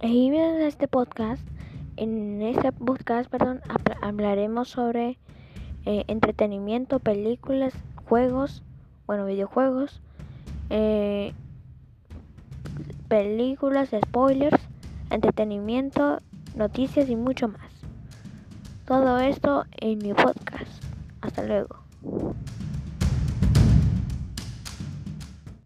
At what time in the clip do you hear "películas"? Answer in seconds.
7.00-7.74, 13.08-13.90